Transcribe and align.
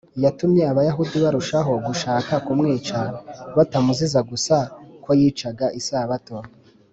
Yatumye 0.23 0.63
abayahudi 0.71 1.17
barushaho 1.23 1.71
gushaka 1.87 2.33
kumwica 2.45 2.99
batamuziza 3.55 4.19
gusa 4.31 4.55
ko 5.03 5.09
yicaga 5.19 5.65
isabato 5.79 6.35